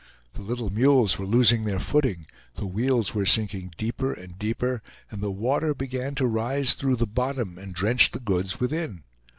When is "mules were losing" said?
0.71-1.63